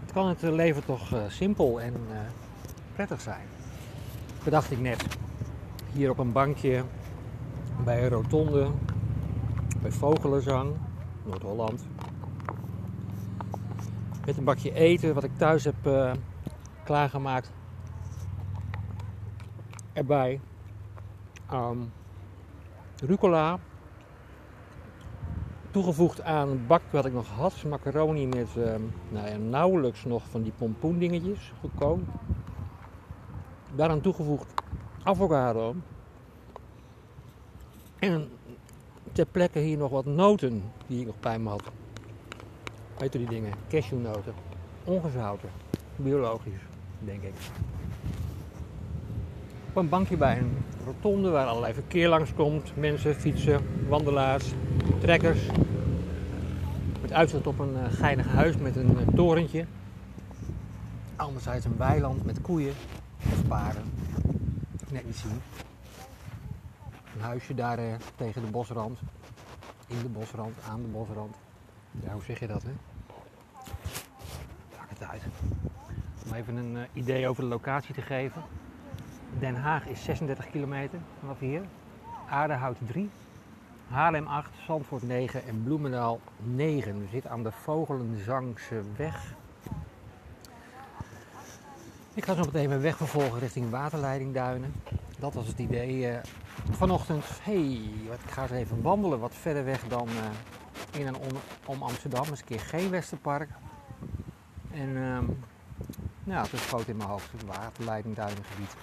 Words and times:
Het 0.00 0.12
kan 0.12 0.28
het 0.28 0.42
leven 0.42 0.84
toch 0.84 1.12
uh, 1.12 1.22
simpel 1.28 1.80
en 1.80 1.92
uh, 1.92 2.18
prettig 2.94 3.20
zijn. 3.20 3.46
Bedacht 4.44 4.70
ik 4.70 4.80
net. 4.80 5.06
Hier 5.92 6.10
op 6.10 6.18
een 6.18 6.32
bankje 6.32 6.84
bij 7.84 8.02
een 8.02 8.08
rotonde, 8.08 8.70
bij 9.82 9.90
Vogelenzang, 9.90 10.76
Noord-Holland. 11.24 11.86
Met 14.26 14.36
een 14.36 14.44
bakje 14.44 14.72
eten 14.72 15.14
wat 15.14 15.24
ik 15.24 15.36
thuis 15.36 15.64
heb 15.64 15.74
klaargemaakt. 16.84 17.52
Erbij. 19.92 20.40
Um, 21.52 21.92
rucola. 23.06 23.58
Toegevoegd 25.74 26.22
aan 26.22 26.66
bak 26.66 26.82
wat 26.90 27.04
ik 27.04 27.12
nog 27.12 27.28
had. 27.28 27.64
Macaroni 27.64 28.26
met 28.26 28.48
uh, 28.56 28.74
nou 29.08 29.28
ja, 29.28 29.36
nauwelijks 29.36 30.04
nog 30.04 30.22
van 30.30 30.42
die 30.42 30.52
pompoendingetjes 30.58 31.52
gekookt. 31.60 32.02
Daaraan 33.74 34.00
toegevoegd 34.00 34.46
avocado. 35.02 35.74
En 37.98 38.28
ter 39.12 39.26
plekke 39.26 39.58
hier 39.58 39.76
nog 39.78 39.90
wat 39.90 40.04
noten 40.04 40.62
die 40.86 41.00
ik 41.00 41.06
nog 41.06 41.20
bij 41.20 41.38
me 41.38 41.48
had. 41.48 41.62
Weet 42.98 43.14
u 43.14 43.18
die 43.18 43.28
dingen? 43.28 43.52
Cashewnoten. 43.68 44.34
Ongezouten. 44.84 45.50
Biologisch, 45.96 46.62
denk 46.98 47.22
ik. 47.22 47.34
Op 49.74 49.80
een 49.80 49.88
bankje 49.88 50.16
bij 50.16 50.38
een 50.38 50.64
rotonde 50.84 51.30
waar 51.30 51.46
allerlei 51.46 51.74
verkeer 51.74 52.08
langskomt. 52.08 52.76
Mensen, 52.76 53.14
fietsen, 53.14 53.88
wandelaars, 53.88 54.52
trekkers. 55.00 55.46
Met 57.00 57.12
uitzicht 57.12 57.46
op 57.46 57.58
een 57.58 57.72
uh, 57.72 57.84
geinig 57.88 58.26
huis 58.26 58.56
met 58.56 58.76
een 58.76 58.90
uh, 58.90 59.06
torentje. 59.14 59.66
Anderzijds 61.16 61.64
een 61.64 61.76
weiland 61.76 62.24
met 62.24 62.40
koeien 62.40 62.72
of 63.32 63.46
paarden. 63.48 63.82
Net 64.90 65.06
niet 65.06 65.16
zien. 65.16 65.40
Een 67.14 67.20
huisje 67.20 67.54
daar 67.54 67.78
uh, 67.78 67.94
tegen 68.16 68.42
de 68.42 68.50
bosrand. 68.50 68.98
In 69.86 69.98
de 70.02 70.08
bosrand, 70.08 70.54
aan 70.68 70.82
de 70.82 70.88
bosrand. 70.88 71.36
Ja, 72.04 72.12
hoe 72.12 72.22
zeg 72.22 72.40
je 72.40 72.46
dat, 72.46 72.62
hè? 72.62 72.72
Maakt 74.76 74.98
het 74.98 75.08
uit. 75.08 75.22
Om 76.26 76.32
even 76.32 76.56
een 76.56 76.86
idee 76.92 77.28
over 77.28 77.42
de 77.42 77.48
locatie 77.48 77.94
te 77.94 78.02
geven. 78.02 78.42
Den 79.38 79.56
Haag 79.56 79.86
is 79.86 80.04
36 80.04 80.50
kilometer 80.50 80.98
vanaf 81.20 81.38
hier. 81.38 81.62
Aardehout 82.28 82.76
3. 82.86 83.10
Haarlem 83.88 84.26
8, 84.26 84.50
Zandvoort 84.66 85.02
9 85.02 85.46
en 85.46 85.62
Bloemendaal 85.62 86.20
9. 86.36 86.98
We 86.98 87.06
zitten 87.10 87.30
aan 87.30 87.42
de 87.42 87.52
Vogelenzangse 87.52 88.82
weg. 88.96 89.34
Ik 92.14 92.24
ga 92.24 92.34
zo 92.34 92.44
meteen 92.44 92.68
mijn 92.68 92.80
weg 92.80 92.96
vervolgen 92.96 93.38
richting 93.38 93.70
waterleidingduinen. 93.70 94.72
Dat 95.18 95.34
was 95.34 95.46
het 95.46 95.58
idee 95.58 96.12
uh, 96.12 96.18
vanochtend. 96.70 97.24
hey, 97.42 97.72
ik 98.24 98.30
ga 98.30 98.42
eens 98.42 98.50
even 98.50 98.82
wandelen 98.82 99.18
wat 99.18 99.34
verder 99.34 99.64
weg 99.64 99.82
dan 99.88 100.08
uh, 100.08 101.00
in 101.00 101.06
en 101.06 101.14
om, 101.66 101.82
Amsterdam. 101.82 102.24
Eens 102.28 102.40
een 102.40 102.44
keer 102.44 102.60
geen 102.60 102.90
Westerpark. 102.90 103.50
En 104.70 104.88
uh, 104.88 105.18
nou, 106.24 106.42
het 106.42 106.52
is 106.52 106.66
groot 106.66 106.88
in 106.88 106.96
mijn 106.96 107.08
hoofd, 107.08 107.32
het 107.32 107.44
waterleidingduinengebied. 107.44 108.76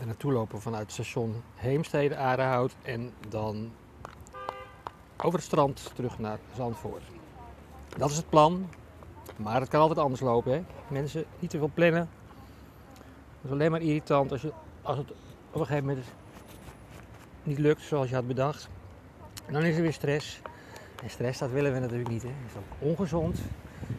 En 0.00 0.06
naartoe 0.06 0.32
lopen 0.32 0.60
vanuit 0.60 0.82
het 0.82 0.92
station 0.92 1.42
Heemstede, 1.54 2.16
Aardehout 2.16 2.74
en 2.82 3.12
dan 3.28 3.70
over 5.16 5.38
het 5.38 5.48
strand 5.48 5.90
terug 5.94 6.18
naar 6.18 6.38
Zandvoort. 6.56 7.02
Dat 7.96 8.10
is 8.10 8.16
het 8.16 8.28
plan, 8.28 8.68
maar 9.36 9.60
het 9.60 9.68
kan 9.68 9.80
altijd 9.80 9.98
anders 9.98 10.20
lopen. 10.20 10.52
Hè? 10.52 10.62
Mensen 10.88 11.24
niet 11.38 11.50
te 11.50 11.58
veel 11.58 11.70
plannen. 11.74 12.08
Dat 12.94 13.44
is 13.44 13.50
alleen 13.50 13.70
maar 13.70 13.82
irritant 13.82 14.32
als, 14.32 14.42
je, 14.42 14.52
als 14.82 14.98
het 14.98 15.10
op 15.50 15.60
een 15.60 15.66
gegeven 15.66 15.86
moment 15.86 16.06
niet 17.42 17.58
lukt 17.58 17.82
zoals 17.82 18.08
je 18.08 18.14
had 18.14 18.26
bedacht. 18.26 18.68
En 19.46 19.52
dan 19.52 19.62
is 19.62 19.76
er 19.76 19.82
weer 19.82 19.92
stress. 19.92 20.40
En 21.02 21.10
stress, 21.10 21.38
dat 21.38 21.50
willen 21.50 21.72
we 21.72 21.78
natuurlijk 21.78 22.10
niet. 22.10 22.22
Hè? 22.22 22.28
Dat 22.28 22.50
is 22.50 22.56
ook 22.56 22.88
ongezond. 22.88 23.38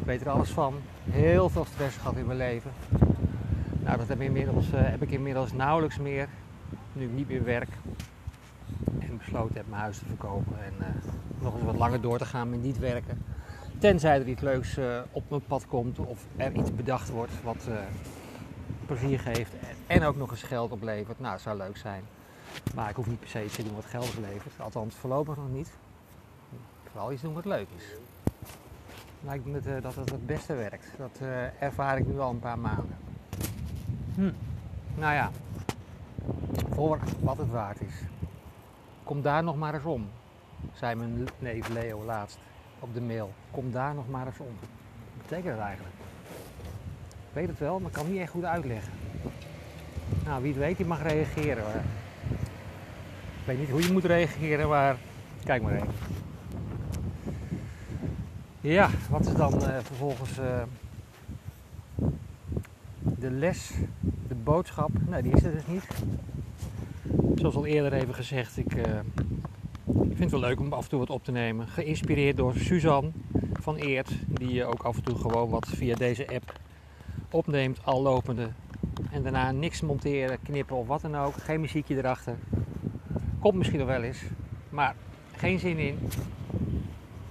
Ik 0.00 0.04
weet 0.04 0.20
er 0.20 0.28
alles 0.28 0.50
van. 0.50 0.74
Heel 1.10 1.48
veel 1.48 1.64
stress 1.64 1.96
gehad 1.96 2.16
in 2.16 2.26
mijn 2.26 2.38
leven. 2.38 2.72
Nou, 3.86 3.98
dat 3.98 4.08
heb 4.08 4.20
ik, 4.20 4.26
inmiddels, 4.26 4.66
uh, 4.66 4.80
heb 4.80 5.02
ik 5.02 5.10
inmiddels 5.10 5.52
nauwelijks 5.52 5.98
meer. 5.98 6.28
Nu 6.92 7.04
ik 7.04 7.12
niet 7.12 7.28
meer 7.28 7.44
werk. 7.44 7.68
En 8.98 9.16
besloten 9.16 9.56
heb 9.56 9.68
mijn 9.68 9.80
huis 9.80 9.98
te 9.98 10.04
verkopen. 10.04 10.64
En 10.64 10.74
uh, 10.80 10.86
nog 11.42 11.54
eens 11.54 11.64
wat 11.64 11.76
langer 11.76 12.00
door 12.00 12.18
te 12.18 12.24
gaan 12.24 12.50
met 12.50 12.62
niet 12.62 12.78
werken. 12.78 13.24
Tenzij 13.78 14.20
er 14.20 14.28
iets 14.28 14.40
leuks 14.40 14.78
uh, 14.78 15.00
op 15.12 15.30
mijn 15.30 15.44
pad 15.46 15.66
komt. 15.66 15.98
Of 15.98 16.26
er 16.36 16.52
iets 16.52 16.74
bedacht 16.74 17.10
wordt 17.10 17.32
wat 17.42 17.68
plezier 18.86 19.20
geeft. 19.20 19.52
En 19.86 20.04
ook 20.04 20.16
nog 20.16 20.30
eens 20.30 20.42
geld 20.42 20.70
oplevert. 20.70 21.20
Nou, 21.20 21.38
zou 21.38 21.56
leuk 21.56 21.76
zijn. 21.76 22.02
Maar 22.74 22.90
ik 22.90 22.96
hoef 22.96 23.06
niet 23.06 23.20
per 23.20 23.28
se 23.28 23.44
iets 23.44 23.54
te 23.54 23.62
doen 23.62 23.74
wat 23.74 23.84
geld 23.84 24.08
oplevert. 24.16 24.54
Althans, 24.60 24.94
voorlopig 24.94 25.36
nog 25.36 25.50
niet. 25.52 25.72
Vooral 26.90 27.12
iets 27.12 27.22
doen 27.22 27.34
wat 27.34 27.44
leuk 27.44 27.68
is. 27.76 27.84
Lijkt 29.20 29.46
me 29.46 29.80
dat 29.80 29.94
het 29.94 30.10
het 30.10 30.26
beste 30.26 30.54
werkt. 30.54 30.86
Dat 30.98 31.20
ervaar 31.58 31.98
ik 31.98 32.06
nu 32.06 32.18
al 32.18 32.30
een 32.30 32.38
paar 32.38 32.58
maanden. 32.58 33.05
Hm. 34.16 34.30
Nou 34.94 35.14
ja, 35.14 35.30
voor 36.70 36.98
wat 37.20 37.38
het 37.38 37.50
waard 37.50 37.80
is. 37.80 37.94
Kom 39.04 39.22
daar 39.22 39.42
nog 39.42 39.56
maar 39.56 39.74
eens 39.74 39.84
om, 39.84 40.08
zei 40.72 40.94
mijn 40.94 41.28
neef 41.38 41.68
Leo 41.68 42.04
laatst 42.04 42.38
op 42.80 42.94
de 42.94 43.00
mail. 43.00 43.32
Kom 43.50 43.72
daar 43.72 43.94
nog 43.94 44.08
maar 44.08 44.26
eens 44.26 44.38
om. 44.38 44.56
Wat 45.16 45.28
betekent 45.28 45.56
dat 45.56 45.66
eigenlijk? 45.66 45.94
Ik 47.00 47.32
weet 47.32 47.48
het 47.48 47.58
wel, 47.58 47.80
maar 47.80 47.90
kan 47.90 48.10
niet 48.10 48.20
echt 48.20 48.30
goed 48.30 48.44
uitleggen. 48.44 48.92
Nou, 50.24 50.42
wie 50.42 50.52
het 50.52 50.60
weet, 50.60 50.76
die 50.76 50.86
mag 50.86 51.02
reageren. 51.02 51.64
Ik 53.40 53.44
weet 53.44 53.58
niet 53.58 53.70
hoe 53.70 53.82
je 53.82 53.92
moet 53.92 54.04
reageren, 54.04 54.68
maar 54.68 54.96
kijk 55.44 55.62
maar 55.62 55.74
even. 55.74 55.94
Ja, 58.60 58.88
wat 59.10 59.26
is 59.26 59.34
dan 59.34 59.54
uh, 59.54 59.68
vervolgens 59.82 60.38
uh, 60.38 60.62
de 63.28 63.32
les, 63.32 63.70
de 64.28 64.34
boodschap? 64.34 64.90
Nou, 65.08 65.22
die 65.22 65.32
is 65.32 65.42
er 65.42 65.52
dus 65.52 65.66
niet. 65.66 65.86
Zoals 67.34 67.54
al 67.54 67.66
eerder 67.66 67.92
even 67.92 68.14
gezegd, 68.14 68.56
ik, 68.56 68.74
uh, 68.74 68.82
ik 69.84 70.16
vind 70.16 70.18
het 70.18 70.30
wel 70.30 70.40
leuk 70.40 70.60
om 70.60 70.72
af 70.72 70.82
en 70.82 70.88
toe 70.88 70.98
wat 70.98 71.10
op 71.10 71.24
te 71.24 71.32
nemen. 71.32 71.68
Geïnspireerd 71.68 72.36
door 72.36 72.54
Suzanne 72.56 73.10
van 73.52 73.76
Eert, 73.76 74.10
die 74.26 74.64
ook 74.64 74.82
af 74.82 74.96
en 74.96 75.02
toe 75.02 75.16
gewoon 75.16 75.50
wat 75.50 75.68
via 75.68 75.94
deze 75.94 76.28
app 76.34 76.60
opneemt, 77.30 77.80
al 77.84 78.02
lopende. 78.02 78.48
En 79.10 79.22
daarna 79.22 79.50
niks 79.50 79.80
monteren, 79.80 80.42
knippen 80.42 80.76
of 80.76 80.86
wat 80.86 81.00
dan 81.00 81.16
ook. 81.16 81.34
Geen 81.34 81.60
muziekje 81.60 81.96
erachter. 81.96 82.36
Komt 83.38 83.54
misschien 83.54 83.78
nog 83.78 83.88
wel 83.88 84.02
eens, 84.02 84.22
maar 84.68 84.94
geen 85.36 85.58
zin 85.58 85.78
in. 85.78 85.98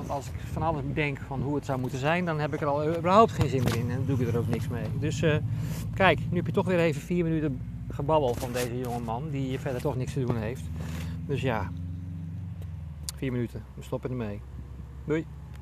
Want 0.00 0.12
als 0.12 0.26
ik 0.26 0.32
van 0.52 0.62
alles 0.62 0.82
denk 0.94 1.18
van 1.26 1.42
hoe 1.42 1.54
het 1.54 1.64
zou 1.64 1.80
moeten 1.80 1.98
zijn, 1.98 2.24
dan 2.24 2.40
heb 2.40 2.54
ik 2.54 2.60
er 2.60 2.66
al 2.66 2.96
überhaupt 2.96 3.32
geen 3.32 3.48
zin 3.48 3.62
meer 3.62 3.76
in. 3.76 3.90
En 3.90 3.96
dan 3.96 4.06
doe 4.06 4.26
ik 4.26 4.32
er 4.32 4.38
ook 4.38 4.48
niks 4.48 4.68
mee. 4.68 4.84
Dus 4.98 5.22
uh, 5.22 5.36
kijk, 5.94 6.18
nu 6.30 6.36
heb 6.36 6.46
je 6.46 6.52
toch 6.52 6.66
weer 6.66 6.78
even 6.78 7.00
vier 7.00 7.24
minuten 7.24 7.60
gebabbel 7.90 8.34
van 8.34 8.52
deze 8.52 8.78
jonge 8.78 9.00
man, 9.00 9.30
die 9.30 9.58
verder 9.58 9.80
toch 9.80 9.96
niks 9.96 10.12
te 10.12 10.24
doen 10.24 10.36
heeft. 10.36 10.62
Dus 11.26 11.40
ja, 11.40 11.70
vier 13.16 13.32
minuten. 13.32 13.62
We 13.74 13.82
stoppen 13.82 14.10
ermee. 14.10 14.40
Doei. 15.04 15.26